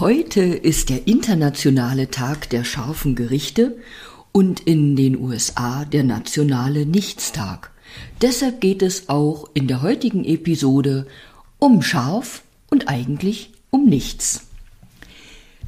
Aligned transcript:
Heute 0.00 0.40
ist 0.40 0.88
der 0.88 1.06
internationale 1.06 2.10
Tag 2.10 2.48
der 2.48 2.64
scharfen 2.64 3.14
Gerichte 3.14 3.76
und 4.32 4.60
in 4.60 4.96
den 4.96 5.20
USA 5.20 5.84
der 5.84 6.04
nationale 6.04 6.86
Nichtstag. 6.86 7.70
Deshalb 8.22 8.62
geht 8.62 8.80
es 8.80 9.10
auch 9.10 9.50
in 9.52 9.68
der 9.68 9.82
heutigen 9.82 10.24
Episode 10.24 11.06
um 11.58 11.82
scharf 11.82 12.42
und 12.70 12.88
eigentlich 12.88 13.50
um 13.68 13.84
nichts. 13.84 14.46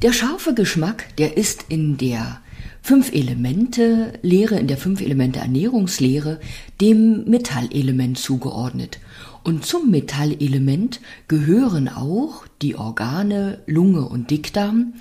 Der 0.01 0.13
scharfe 0.13 0.55
Geschmack, 0.55 1.15
der 1.17 1.37
ist 1.37 1.65
in 1.69 1.97
der 1.97 2.41
Fünf-Elemente-Lehre, 2.81 4.57
in 4.57 4.65
der 4.65 4.77
Fünf-Elemente-Ernährungslehre 4.77 6.39
dem 6.81 7.25
Metallelement 7.25 8.17
zugeordnet. 8.17 8.97
Und 9.43 9.65
zum 9.65 9.91
Metallelement 9.91 11.01
gehören 11.27 11.89
auch 11.89 12.45
die 12.61 12.75
Organe 12.75 13.59
Lunge 13.65 14.05
und 14.07 14.31
Dickdarm 14.31 14.93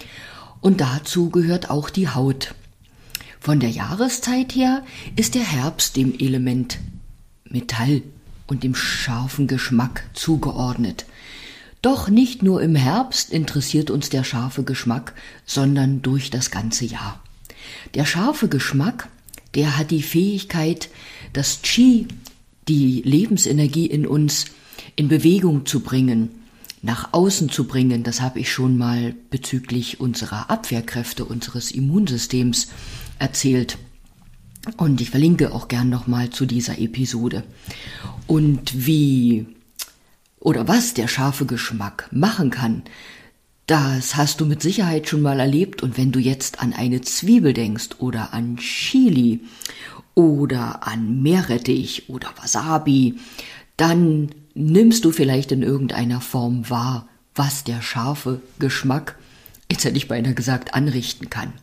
und 0.60 0.80
dazu 0.80 1.30
gehört 1.30 1.70
auch 1.70 1.90
die 1.90 2.08
Haut. 2.08 2.54
Von 3.38 3.60
der 3.60 3.70
Jahreszeit 3.70 4.54
her 4.54 4.84
ist 5.16 5.34
der 5.34 5.42
Herbst 5.44 5.96
dem 5.96 6.14
Element 6.18 6.78
Metall 7.44 8.02
und 8.46 8.64
dem 8.64 8.74
scharfen 8.74 9.46
Geschmack 9.46 10.08
zugeordnet. 10.12 11.06
Doch 11.80 12.08
nicht 12.08 12.42
nur 12.42 12.62
im 12.62 12.76
Herbst 12.76 13.30
interessiert 13.30 13.90
uns 13.90 14.08
der 14.08 14.22
scharfe 14.22 14.62
Geschmack, 14.62 15.14
sondern 15.44 16.02
durch 16.02 16.30
das 16.30 16.50
ganze 16.50 16.84
Jahr. 16.84 17.20
Der 17.94 18.04
scharfe 18.04 18.48
Geschmack, 18.48 19.08
der 19.54 19.76
hat 19.76 19.90
die 19.90 20.02
Fähigkeit, 20.02 20.88
das 21.32 21.62
Qi, 21.62 22.06
die 22.68 23.02
Lebensenergie 23.02 23.86
in 23.86 24.06
uns, 24.06 24.46
in 24.96 25.08
Bewegung 25.08 25.66
zu 25.66 25.80
bringen, 25.80 26.30
nach 26.82 27.12
außen 27.12 27.48
zu 27.48 27.66
bringen. 27.66 28.02
Das 28.02 28.20
habe 28.20 28.40
ich 28.40 28.52
schon 28.52 28.76
mal 28.76 29.14
bezüglich 29.30 30.00
unserer 30.00 30.50
Abwehrkräfte, 30.50 31.24
unseres 31.24 31.70
Immunsystems 31.70 32.68
erzählt. 33.18 33.78
Und 34.76 35.00
ich 35.00 35.10
verlinke 35.10 35.52
auch 35.52 35.68
gern 35.68 35.88
nochmal 35.88 36.30
zu 36.30 36.46
dieser 36.46 36.78
Episode. 36.78 37.44
Und 38.26 38.86
wie 38.86 39.46
oder 40.38 40.66
was 40.66 40.94
der 40.94 41.08
scharfe 41.08 41.46
Geschmack 41.46 42.08
machen 42.10 42.50
kann, 42.50 42.82
das 43.72 44.16
hast 44.16 44.38
du 44.38 44.44
mit 44.44 44.60
Sicherheit 44.60 45.08
schon 45.08 45.22
mal 45.22 45.40
erlebt 45.40 45.82
und 45.82 45.96
wenn 45.96 46.12
du 46.12 46.18
jetzt 46.18 46.60
an 46.60 46.74
eine 46.74 47.00
Zwiebel 47.00 47.54
denkst 47.54 47.88
oder 48.00 48.34
an 48.34 48.58
Chili 48.58 49.40
oder 50.14 50.86
an 50.86 51.22
Meerrettich 51.22 52.10
oder 52.10 52.34
Wasabi, 52.36 53.14
dann 53.78 54.28
nimmst 54.52 55.06
du 55.06 55.10
vielleicht 55.10 55.52
in 55.52 55.62
irgendeiner 55.62 56.20
Form 56.20 56.68
wahr, 56.68 57.08
was 57.34 57.64
der 57.64 57.80
scharfe 57.80 58.42
Geschmack, 58.58 59.16
jetzt 59.70 59.86
hätte 59.86 59.96
ich 59.96 60.06
beinahe 60.06 60.34
gesagt, 60.34 60.74
anrichten 60.74 61.30
kann. 61.30 61.54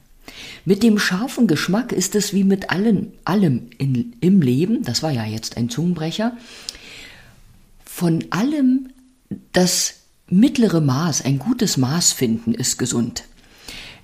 Mit 0.66 0.82
dem 0.82 0.98
scharfen 0.98 1.46
Geschmack 1.46 1.92
ist 1.92 2.16
es 2.16 2.34
wie 2.34 2.44
mit 2.44 2.72
allen, 2.72 3.14
allem 3.24 3.70
in, 3.78 4.16
im 4.20 4.42
Leben, 4.42 4.82
das 4.82 5.04
war 5.04 5.12
ja 5.12 5.26
jetzt 5.26 5.58
ein 5.58 5.70
Zungenbrecher, 5.70 6.36
von 7.86 8.26
allem 8.32 8.90
das 9.52 9.99
mittlere 10.30 10.82
Maß, 10.82 11.24
ein 11.26 11.40
gutes 11.40 11.78
Maß 11.78 12.14
finden, 12.14 12.54
ist 12.54 12.78
gesund. 12.78 13.24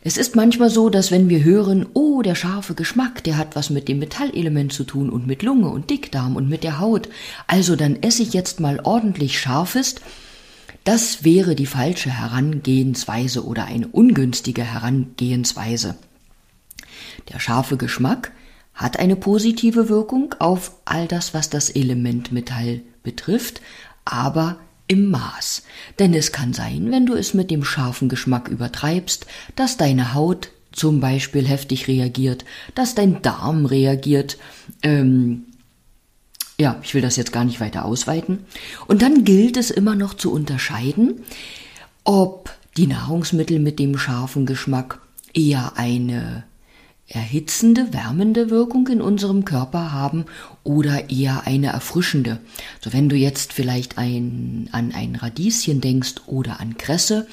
Es 0.08 0.18
ist 0.18 0.36
manchmal 0.36 0.70
so, 0.70 0.90
dass 0.90 1.09
wenn 1.09 1.30
wir 1.30 1.44
hören, 1.44 1.88
oh, 1.94 2.22
der 2.22 2.36
scharfe 2.36 2.76
Geschmack, 2.76 3.23
der 3.23 3.38
hat 3.38 3.56
was 3.56 3.72
mit 3.72 3.88
dem 3.88 3.98
Metallelement 3.98 4.72
zu 4.72 4.84
tun 4.84 5.09
und 5.09 5.26
mit 5.26 5.42
Lunge 5.42 5.70
und 5.70 5.90
Dickdarm 5.90 6.36
und 6.36 6.48
mit 6.48 6.64
der 6.64 6.80
Haut, 6.80 7.09
also 7.48 7.76
dann 7.76 7.96
esse 8.03 8.22
ich 8.22 8.31
jetzt 8.31 8.59
mal 8.59 8.80
ordentlich 8.84 9.40
scharfes, 9.40 9.96
das 10.84 11.23
wäre 11.23 11.56
die 11.56 11.66
falsche 11.66 12.12
Herangehensweise 12.12 13.44
oder 13.44 13.66
eine 13.66 13.88
ungünstige 13.88 14.64
Herangehensweise. 14.64 15.96
Der 17.34 17.40
scharfe 17.40 17.76
Geschmack 17.76 18.31
hat 18.76 19.00
eine 19.00 19.16
positive 19.16 19.90
Wirkung 19.90 20.36
auf 20.38 20.73
all 20.86 21.08
das, 21.08 21.34
was 21.34 21.50
das 21.50 21.72
Element 21.72 22.31
Metall 22.31 22.81
betrifft, 23.02 23.62
aber 24.06 24.59
im 24.88 25.09
Maß. 25.09 25.63
Denn 26.00 26.13
es 26.13 26.31
kann 26.31 26.53
sein, 26.53 26.91
wenn 26.91 27.06
du 27.06 27.13
es 27.13 27.34
mit 27.34 27.51
dem 27.51 27.63
scharfen 27.63 28.09
Geschmack 28.09 28.47
übertreibst, 28.47 29.25
dass 29.56 29.78
deine 29.78 30.13
Haut 30.13 30.50
zum 30.72 31.00
Beispiel 31.00 31.47
heftig 31.47 31.88
reagiert, 31.88 32.46
dass 32.75 32.95
dein 32.95 33.22
Darm 33.22 33.66
reagiert. 33.66 34.38
Ähm, 34.84 35.45
ja, 36.59 36.79
ich 36.84 36.94
will 36.94 37.01
das 37.01 37.16
jetzt 37.16 37.34
gar 37.34 37.45
nicht 37.45 37.59
weiter 37.59 37.85
ausweiten. 37.85 38.45
Und 38.88 39.01
dann 39.01 39.24
gilt 39.24 39.57
es 39.57 39.72
immer 39.72 39.95
noch 39.95 40.13
zu 40.13 40.31
unterscheiden, 40.31 41.22
ob 42.03 42.53
die 42.78 42.88
Nahrungsmittel 42.88 43.59
mit 43.59 43.79
dem 43.79 43.97
scharfen 43.97 44.45
Geschmack 44.45 45.00
eher 45.34 45.74
eine 45.78 46.44
erhitzende, 47.08 47.94
wärmende 47.94 48.50
Wirkung 48.50 48.88
in 48.88 49.02
unserem 49.02 49.46
Körper 49.46 49.92
haben 49.92 50.26
oder 50.64 51.10
eher 51.10 51.46
eine 51.46 51.68
erfrischende. 51.68 52.40
So 52.82 52.94
wenn 52.94 53.10
du 53.10 53.16
jetzt 53.16 53.54
vielleicht 53.54 53.98
ein, 53.98 54.70
an 54.72 54.92
ein 54.92 55.16
Radieschen 55.16 55.82
denkst 55.82 56.16
oder 56.26 56.60
an 56.60 56.78
Kresse, 56.78 57.28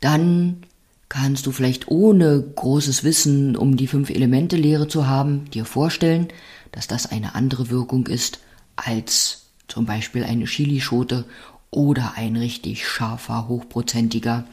dann 0.00 0.62
kannst 1.08 1.46
du 1.46 1.52
vielleicht 1.52 1.88
ohne 1.88 2.42
großes 2.54 3.04
Wissen 3.04 3.56
um 3.56 3.76
die 3.76 3.86
fünf 3.86 4.10
Elemente 4.10 4.56
Lehre 4.56 4.88
zu 4.88 5.06
haben, 5.06 5.50
dir 5.50 5.64
vorstellen, 5.64 6.28
dass 6.72 6.86
das 6.86 7.06
eine 7.06 7.34
andere 7.34 7.70
Wirkung 7.70 8.06
ist 8.06 8.40
als 8.76 9.46
zum 9.68 9.86
Beispiel 9.86 10.24
eine 10.24 10.44
Chilischote 10.44 11.24
oder 11.70 12.14
ein 12.16 12.36
richtig 12.36 12.86
scharfer, 12.86 13.48
hochprozentiger 13.48 14.44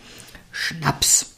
Schnaps. 0.51 1.31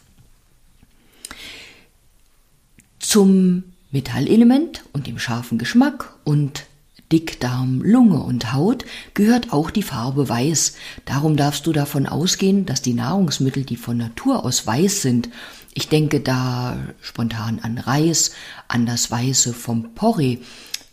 Zum 3.13 3.66
Metallelement 3.91 4.85
und 4.91 5.06
dem 5.06 5.19
scharfen 5.19 5.59
Geschmack 5.59 6.16
und 6.24 6.66
Dickdarm, 7.12 7.84
Lunge 7.84 8.18
und 8.18 8.53
Haut 8.53 8.85
gehört 9.13 9.53
auch 9.53 9.69
die 9.69 9.84
Farbe 9.84 10.29
Weiß. 10.29 10.74
Darum 11.06 11.38
darfst 11.38 11.68
du 11.68 11.73
davon 11.73 12.07
ausgehen, 12.07 12.66
dass 12.66 12.81
die 12.81 12.96
Nahrungsmittel, 12.96 13.66
die 13.66 13.75
von 13.75 13.97
Natur 13.97 14.44
aus 14.44 14.66
weiß 14.66 15.03
sind, 15.03 15.29
ich 15.75 15.90
denke 15.90 16.22
da 16.22 16.75
spontan 17.02 17.59
an 17.59 17.78
Reis, 17.78 18.31
an 18.68 18.88
das 18.88 19.12
Weiße 19.12 19.53
vom 19.53 19.94
Porree, 19.94 20.40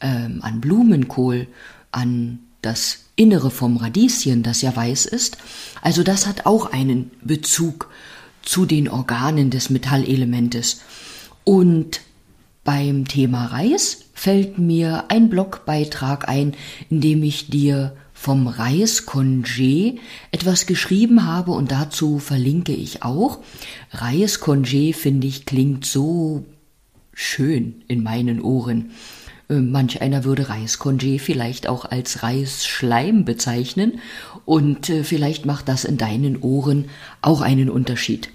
ähm, 0.02 0.40
an 0.42 0.60
Blumenkohl, 0.60 1.46
an 1.90 2.40
das 2.60 2.98
Innere 3.16 3.50
vom 3.50 3.78
Radieschen, 3.78 4.42
das 4.42 4.60
ja 4.60 4.76
weiß 4.76 5.06
ist. 5.06 5.38
Also 5.80 6.02
das 6.02 6.26
hat 6.26 6.44
auch 6.44 6.70
einen 6.70 7.12
Bezug 7.22 7.88
zu 8.42 8.66
den 8.66 8.90
Organen 8.90 9.48
des 9.48 9.70
Metallelementes. 9.70 10.82
Und 11.44 12.02
beim 12.64 13.06
Thema 13.06 13.46
Reis 13.46 14.04
fällt 14.12 14.58
mir 14.58 15.04
ein 15.08 15.30
Blogbeitrag 15.30 16.28
ein, 16.28 16.54
in 16.90 17.00
dem 17.00 17.22
ich 17.22 17.48
dir 17.48 17.96
vom 18.12 18.48
Reiscongé 18.48 19.98
etwas 20.30 20.66
geschrieben 20.66 21.26
habe 21.26 21.52
und 21.52 21.72
dazu 21.72 22.18
verlinke 22.18 22.72
ich 22.72 23.02
auch. 23.02 23.38
Reiscongé 23.94 24.94
finde 24.94 25.26
ich 25.26 25.46
klingt 25.46 25.86
so 25.86 26.44
schön 27.14 27.82
in 27.88 28.02
meinen 28.02 28.42
Ohren. 28.42 28.90
Äh, 29.48 29.54
manch 29.54 30.02
einer 30.02 30.24
würde 30.24 30.50
Reiscongé 30.50 31.18
vielleicht 31.18 31.66
auch 31.66 31.86
als 31.86 32.22
Reisschleim 32.22 33.24
bezeichnen 33.24 34.00
und 34.44 34.90
äh, 34.90 35.02
vielleicht 35.02 35.46
macht 35.46 35.68
das 35.68 35.84
in 35.84 35.96
deinen 35.96 36.42
Ohren 36.42 36.90
auch 37.22 37.40
einen 37.40 37.70
Unterschied. 37.70 38.28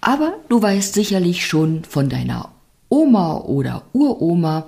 Aber 0.00 0.34
du 0.48 0.60
weißt 0.60 0.92
sicherlich 0.92 1.46
schon 1.46 1.84
von 1.84 2.08
deiner 2.08 2.50
Oma 2.90 3.38
oder 3.38 3.84
Uroma, 3.94 4.66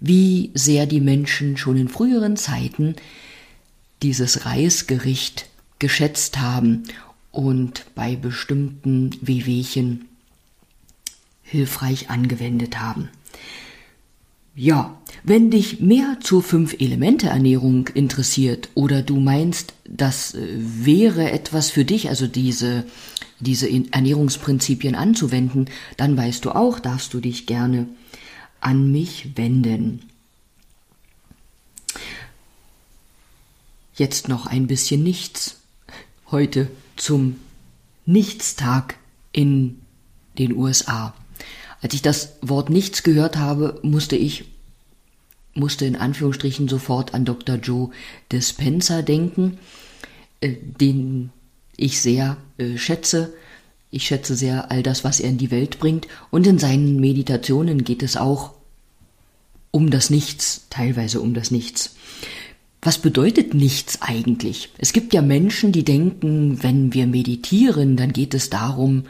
wie 0.00 0.50
sehr 0.52 0.84
die 0.86 1.00
Menschen 1.00 1.56
schon 1.56 1.76
in 1.78 1.88
früheren 1.88 2.36
Zeiten 2.36 2.96
dieses 4.02 4.44
Reisgericht 4.44 5.48
geschätzt 5.78 6.38
haben 6.38 6.82
und 7.30 7.86
bei 7.94 8.16
bestimmten 8.16 9.10
Wehwehchen 9.22 10.08
hilfreich 11.42 12.10
angewendet 12.10 12.80
haben. 12.80 13.08
Ja, 14.54 15.00
wenn 15.22 15.50
dich 15.50 15.80
mehr 15.80 16.18
zur 16.20 16.42
Fünf-Elemente-Ernährung 16.42 17.88
interessiert 17.88 18.68
oder 18.74 19.00
du 19.00 19.18
meinst, 19.18 19.72
das 19.84 20.34
äh, 20.34 20.46
wäre 20.56 21.30
etwas 21.30 21.70
für 21.70 21.84
dich, 21.84 22.10
also 22.10 22.26
diese 22.26 22.84
diese 23.42 23.68
Ernährungsprinzipien 23.68 24.94
anzuwenden, 24.94 25.68
dann 25.96 26.16
weißt 26.16 26.44
du 26.44 26.52
auch, 26.52 26.78
darfst 26.78 27.12
du 27.12 27.20
dich 27.20 27.46
gerne 27.46 27.88
an 28.60 28.92
mich 28.92 29.36
wenden. 29.36 30.08
Jetzt 33.94 34.28
noch 34.28 34.46
ein 34.46 34.68
bisschen 34.68 35.02
nichts. 35.02 35.56
Heute 36.30 36.70
zum 36.96 37.38
Nichtstag 38.06 38.96
in 39.32 39.80
den 40.38 40.56
USA. 40.56 41.14
Als 41.82 41.94
ich 41.94 42.02
das 42.02 42.36
Wort 42.40 42.70
nichts 42.70 43.02
gehört 43.02 43.36
habe, 43.36 43.78
musste 43.82 44.16
ich, 44.16 44.44
musste 45.52 45.84
in 45.84 45.96
Anführungsstrichen 45.96 46.68
sofort 46.68 47.12
an 47.12 47.24
Dr. 47.24 47.56
Joe 47.56 47.90
Dispenza 48.30 49.02
denken, 49.02 49.58
äh, 50.40 50.54
den 50.80 51.30
ich 51.76 52.00
sehr 52.00 52.38
äh, 52.56 52.78
schätze, 52.78 53.34
Ich 53.94 54.06
schätze 54.06 54.34
sehr 54.36 54.70
all 54.70 54.82
das, 54.82 55.04
was 55.04 55.20
er 55.20 55.28
in 55.28 55.36
die 55.36 55.50
Welt 55.50 55.78
bringt, 55.78 56.08
und 56.30 56.46
in 56.46 56.58
seinen 56.58 56.98
Meditationen 56.98 57.84
geht 57.84 58.02
es 58.02 58.16
auch 58.16 58.54
um 59.70 59.90
das 59.90 60.08
Nichts, 60.08 60.66
teilweise 60.70 61.20
um 61.20 61.34
das 61.34 61.50
Nichts. 61.50 61.94
Was 62.80 62.98
bedeutet 62.98 63.54
nichts 63.54 64.00
eigentlich? 64.00 64.70
Es 64.78 64.92
gibt 64.92 65.12
ja 65.12 65.22
Menschen, 65.22 65.72
die 65.72 65.84
denken, 65.84 66.62
wenn 66.62 66.94
wir 66.94 67.06
meditieren, 67.06 67.96
dann 67.96 68.12
geht 68.12 68.34
es 68.34 68.50
darum, 68.50 69.04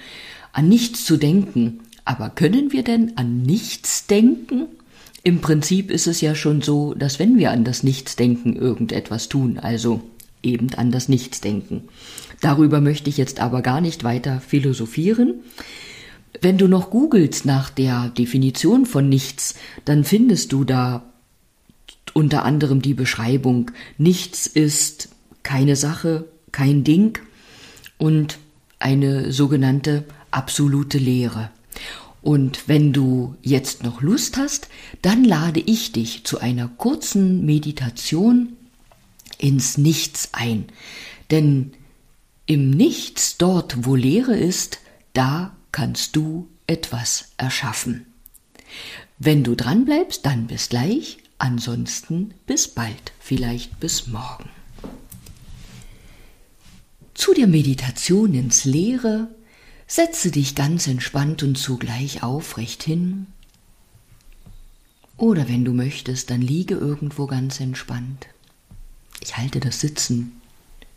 an 0.52 0.68
nichts 0.68 1.04
zu 1.04 1.16
denken. 1.16 1.80
Aber 2.04 2.30
können 2.30 2.72
wir 2.72 2.82
denn 2.82 3.16
an 3.16 3.42
nichts 3.42 4.06
denken? 4.06 4.66
Im 5.22 5.40
Prinzip 5.40 5.90
ist 5.90 6.06
es 6.06 6.20
ja 6.20 6.34
schon 6.34 6.62
so, 6.62 6.94
dass 6.94 7.18
wenn 7.18 7.38
wir 7.38 7.52
an 7.52 7.64
das 7.64 7.82
Nichtsdenken 7.82 8.56
irgendetwas 8.56 9.28
tun, 9.28 9.58
also 9.58 10.02
eben 10.42 10.74
an 10.74 10.90
das 10.90 11.08
Nichtsdenken. 11.08 11.84
Darüber 12.40 12.80
möchte 12.80 13.08
ich 13.08 13.16
jetzt 13.18 13.38
aber 13.38 13.62
gar 13.62 13.80
nicht 13.80 14.02
weiter 14.02 14.40
philosophieren. 14.40 15.34
Wenn 16.40 16.58
du 16.58 16.66
noch 16.66 16.90
googelst 16.90 17.46
nach 17.46 17.70
der 17.70 18.08
Definition 18.08 18.84
von 18.84 19.08
nichts, 19.08 19.54
dann 19.84 20.02
findest 20.02 20.52
du 20.52 20.64
da 20.64 21.04
unter 22.14 22.44
anderem 22.44 22.82
die 22.82 22.94
Beschreibung, 22.94 23.70
nichts 23.96 24.46
ist 24.46 25.10
keine 25.42 25.76
Sache, 25.76 26.26
kein 26.50 26.84
Ding 26.84 27.18
und 27.96 28.38
eine 28.78 29.32
sogenannte 29.32 30.04
absolute 30.30 30.98
Lehre. 30.98 31.50
Und 32.22 32.68
wenn 32.68 32.92
du 32.92 33.34
jetzt 33.42 33.82
noch 33.82 34.00
Lust 34.00 34.36
hast, 34.36 34.68
dann 35.02 35.24
lade 35.24 35.60
ich 35.60 35.92
dich 35.92 36.24
zu 36.24 36.38
einer 36.38 36.68
kurzen 36.68 37.44
Meditation 37.44 38.56
ins 39.38 39.76
Nichts 39.76 40.28
ein. 40.32 40.66
Denn 41.32 41.72
im 42.46 42.70
Nichts, 42.70 43.38
dort 43.38 43.84
wo 43.84 43.96
Leere 43.96 44.36
ist, 44.36 44.78
da 45.14 45.56
kannst 45.72 46.14
du 46.14 46.48
etwas 46.68 47.32
erschaffen. 47.38 48.06
Wenn 49.18 49.42
du 49.42 49.56
dran 49.56 49.84
bleibst, 49.84 50.24
dann 50.24 50.46
bis 50.46 50.68
gleich. 50.68 51.18
Ansonsten 51.38 52.34
bis 52.46 52.68
bald, 52.68 53.12
vielleicht 53.18 53.80
bis 53.80 54.06
morgen. 54.06 54.48
Zu 57.14 57.34
der 57.34 57.48
Meditation 57.48 58.32
ins 58.32 58.64
Leere 58.64 59.28
setze 59.94 60.30
dich 60.30 60.54
ganz 60.54 60.86
entspannt 60.86 61.42
und 61.42 61.56
zugleich 61.56 62.22
aufrecht 62.22 62.82
hin. 62.82 63.26
Oder 65.16 65.48
wenn 65.48 65.64
du 65.64 65.72
möchtest, 65.72 66.30
dann 66.30 66.40
liege 66.40 66.74
irgendwo 66.74 67.26
ganz 67.26 67.60
entspannt. 67.60 68.26
Ich 69.20 69.36
halte 69.36 69.60
das 69.60 69.80
Sitzen 69.80 70.40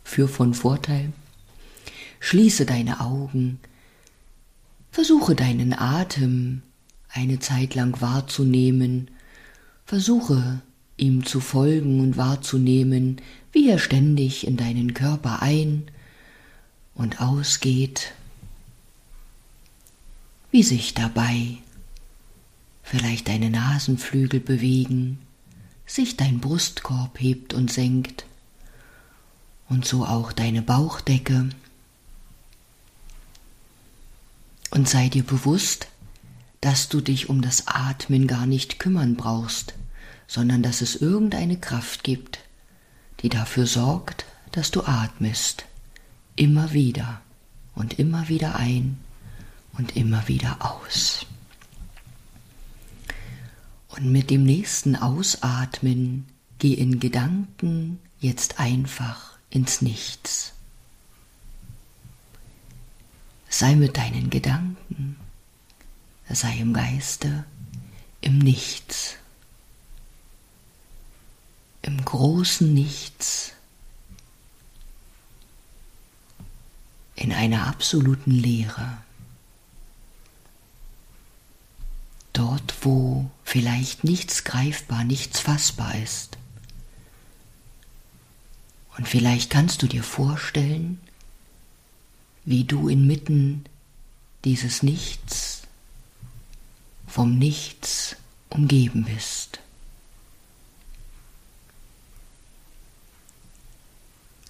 für 0.02 0.28
von 0.28 0.54
Vorteil. 0.54 1.12
Schließe 2.20 2.64
deine 2.64 3.00
Augen, 3.00 3.60
versuche 4.90 5.34
deinen 5.34 5.74
Atem 5.78 6.62
eine 7.10 7.38
Zeit 7.38 7.74
lang 7.74 8.00
wahrzunehmen 8.00 9.10
Versuche 9.86 10.60
ihm 10.96 11.24
zu 11.24 11.38
folgen 11.38 12.00
und 12.00 12.16
wahrzunehmen, 12.16 13.18
wie 13.52 13.70
er 13.70 13.78
ständig 13.78 14.44
in 14.44 14.56
deinen 14.56 14.94
Körper 14.94 15.42
ein 15.42 15.84
und 16.96 17.20
ausgeht, 17.20 18.12
wie 20.56 20.62
sich 20.62 20.94
dabei. 20.94 21.58
Vielleicht 22.82 23.28
deine 23.28 23.50
Nasenflügel 23.50 24.40
bewegen, 24.40 25.18
sich 25.84 26.16
dein 26.16 26.40
Brustkorb 26.40 27.20
hebt 27.20 27.52
und 27.52 27.70
senkt 27.70 28.24
und 29.68 29.84
so 29.84 30.06
auch 30.06 30.32
deine 30.32 30.62
Bauchdecke. 30.62 31.50
Und 34.70 34.88
sei 34.88 35.10
dir 35.10 35.24
bewusst, 35.24 35.88
dass 36.62 36.88
du 36.88 37.02
dich 37.02 37.28
um 37.28 37.42
das 37.42 37.66
Atmen 37.66 38.26
gar 38.26 38.46
nicht 38.46 38.78
kümmern 38.78 39.14
brauchst, 39.14 39.74
sondern 40.26 40.62
dass 40.62 40.80
es 40.80 40.96
irgendeine 40.96 41.58
Kraft 41.58 42.02
gibt, 42.02 42.38
die 43.20 43.28
dafür 43.28 43.66
sorgt, 43.66 44.24
dass 44.52 44.70
du 44.70 44.84
atmest, 44.84 45.66
immer 46.34 46.72
wieder 46.72 47.20
und 47.74 47.98
immer 47.98 48.30
wieder 48.30 48.56
ein 48.56 48.96
und 49.78 49.96
immer 49.96 50.28
wieder 50.28 50.58
aus. 50.60 51.26
Und 53.88 54.10
mit 54.10 54.30
dem 54.30 54.44
nächsten 54.44 54.96
Ausatmen 54.96 56.26
geh 56.58 56.74
in 56.74 57.00
Gedanken 57.00 57.98
jetzt 58.20 58.60
einfach 58.60 59.38
ins 59.50 59.82
Nichts. 59.82 60.52
Sei 63.48 63.74
mit 63.74 63.96
deinen 63.96 64.28
Gedanken 64.28 65.16
sei 66.28 66.58
im 66.58 66.72
Geiste, 66.72 67.44
im 68.20 68.38
Nichts, 68.38 69.16
im 71.82 72.04
großen 72.04 72.72
Nichts, 72.72 73.52
in 77.14 77.32
einer 77.32 77.66
absoluten 77.66 78.32
Leere. 78.32 78.98
Dort, 82.36 82.74
wo 82.82 83.30
vielleicht 83.44 84.04
nichts 84.04 84.44
greifbar, 84.44 85.04
nichts 85.04 85.40
fassbar 85.40 85.94
ist. 85.94 86.36
Und 88.98 89.08
vielleicht 89.08 89.48
kannst 89.48 89.80
du 89.80 89.86
dir 89.86 90.02
vorstellen, 90.02 91.00
wie 92.44 92.64
du 92.64 92.90
inmitten 92.90 93.64
dieses 94.44 94.82
Nichts 94.82 95.62
vom 97.06 97.38
Nichts 97.38 98.16
umgeben 98.50 99.04
bist. 99.04 99.60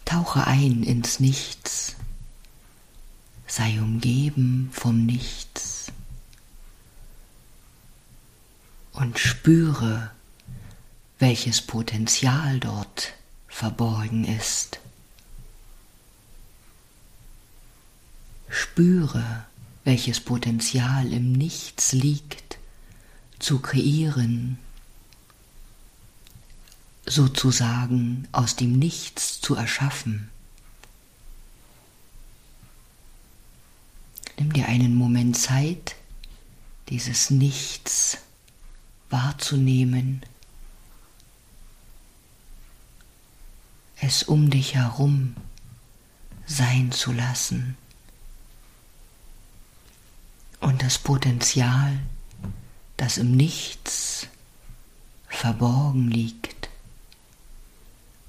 Tauche 0.05 0.45
ein 0.45 0.83
ins 0.83 1.21
Nichts, 1.21 1.95
sei 3.47 3.81
umgeben 3.81 4.71
vom 4.73 5.07
Nichts 5.07 5.76
und 8.97 9.19
spüre, 9.19 10.11
welches 11.19 11.61
Potenzial 11.61 12.59
dort 12.61 13.13
verborgen 13.47 14.25
ist. 14.25 14.81
Spüre, 18.49 19.45
welches 19.85 20.21
Potenzial 20.21 21.13
im 21.13 21.33
Nichts 21.33 21.93
liegt 21.93 22.59
zu 23.39 23.61
kreieren, 23.61 24.59
sozusagen 27.05 28.27
aus 28.33 28.57
dem 28.57 28.79
Nichts 28.79 29.41
zu 29.43 29.55
erschaffen. 29.55 30.31
Nimm 34.39 34.53
dir 34.55 34.67
einen 34.67 34.95
Moment 34.95 35.37
Zeit, 35.37 35.97
dieses 36.89 37.31
Nichts 37.31 38.19
wahrzunehmen, 39.11 40.23
es 44.01 44.23
um 44.23 44.51
dich 44.51 44.75
herum 44.75 45.35
sein 46.47 46.93
zu 46.93 47.13
lassen 47.13 47.77
und 50.61 50.83
das 50.83 50.99
Potenzial 50.99 51.99
das 52.97 53.19
im 53.19 53.37
Nichts 53.37 54.29
verborgen 55.29 56.11
liegt, 56.11 56.71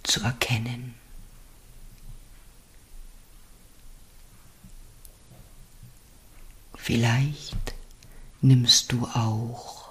zu 0.03 0.21
erkennen. 0.21 0.93
Vielleicht 6.75 7.73
nimmst 8.41 8.91
du 8.91 9.05
auch 9.07 9.86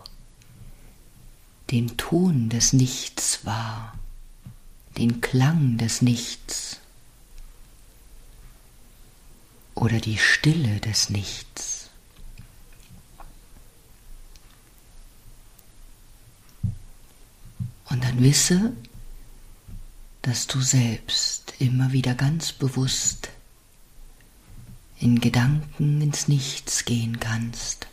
den 1.71 1.97
Ton 1.97 2.49
des 2.49 2.73
Nichts 2.73 3.45
wahr, 3.45 3.99
den 4.97 5.21
Klang 5.21 5.79
des 5.79 6.01
Nichts 6.03 6.79
oder 9.75 10.01
die 10.01 10.19
Stille 10.19 10.81
des 10.81 11.11
Nichts. 11.11 11.91
Und 17.89 18.05
dann 18.05 18.23
wisse, 18.23 18.73
dass 20.23 20.47
du 20.47 20.61
selbst 20.61 21.55
immer 21.59 21.93
wieder 21.93 22.15
ganz 22.15 22.53
bewusst 22.53 23.29
in 24.99 25.21
Gedanken 25.21 26.01
ins 26.01 26.27
Nichts 26.27 26.85
gehen 26.85 27.21
kannst 27.21 27.87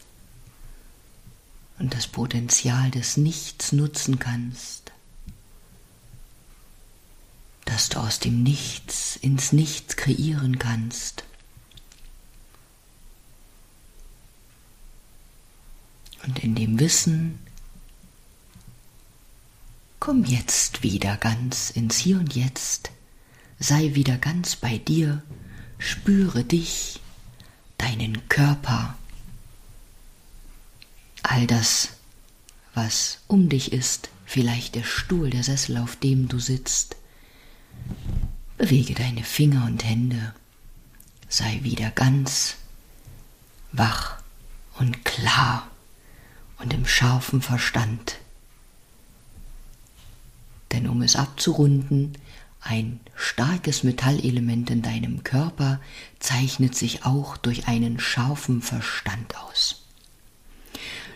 und 1.83 1.93
das 1.93 2.07
Potenzial 2.07 2.91
des 2.91 3.17
Nichts 3.17 3.73
nutzen 3.73 4.17
kannst, 4.17 4.93
dass 7.65 7.89
du 7.89 7.99
aus 7.99 8.19
dem 8.19 8.41
Nichts 8.41 9.17
ins 9.17 9.51
Nichts 9.51 9.97
kreieren 9.97 10.59
kannst. 10.59 11.25
Und 16.25 16.39
in 16.39 16.55
dem 16.55 16.79
Wissen, 16.79 17.37
komm 19.99 20.23
jetzt 20.23 20.83
wieder 20.83 21.17
ganz 21.17 21.69
ins 21.69 21.97
Hier 21.97 22.17
und 22.17 22.33
Jetzt, 22.33 22.91
sei 23.59 23.93
wieder 23.93 24.17
ganz 24.17 24.55
bei 24.55 24.77
dir, 24.77 25.21
spüre 25.79 26.45
dich, 26.45 27.01
deinen 27.77 28.29
Körper 28.29 28.97
all 31.23 31.47
das, 31.47 31.89
was 32.73 33.19
um 33.27 33.49
dich 33.49 33.73
ist, 33.73 34.09
vielleicht 34.25 34.75
der 34.75 34.83
Stuhl, 34.83 35.29
der 35.29 35.43
Sessel, 35.43 35.77
auf 35.77 35.95
dem 35.95 36.27
du 36.27 36.39
sitzt. 36.39 36.95
Bewege 38.57 38.93
deine 38.93 39.23
Finger 39.23 39.65
und 39.65 39.83
Hände, 39.83 40.33
sei 41.27 41.59
wieder 41.63 41.89
ganz 41.91 42.55
wach 43.71 44.17
und 44.77 45.03
klar 45.05 45.69
und 46.59 46.73
im 46.73 46.85
scharfen 46.85 47.41
Verstand. 47.41 48.19
Denn 50.71 50.87
um 50.87 51.01
es 51.01 51.15
abzurunden, 51.15 52.17
ein 52.61 52.99
starkes 53.15 53.83
Metallelement 53.83 54.69
in 54.69 54.81
deinem 54.81 55.23
Körper 55.23 55.81
zeichnet 56.19 56.75
sich 56.75 57.05
auch 57.05 57.35
durch 57.37 57.67
einen 57.67 57.99
scharfen 57.99 58.61
Verstand 58.61 59.37
aus. 59.37 59.82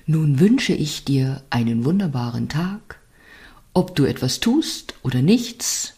Nun 0.09 0.39
wünsche 0.39 0.71
ich 0.71 1.03
dir 1.03 1.43
einen 1.49 1.83
wunderbaren 1.83 2.47
Tag, 2.47 2.97
ob 3.73 3.93
du 3.93 4.05
etwas 4.05 4.39
tust 4.39 4.93
oder 5.03 5.21
nichts. 5.21 5.95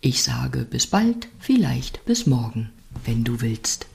Ich 0.00 0.22
sage 0.22 0.64
bis 0.64 0.86
bald, 0.86 1.26
vielleicht 1.40 2.04
bis 2.04 2.26
morgen, 2.26 2.70
wenn 3.04 3.24
du 3.24 3.40
willst. 3.40 3.86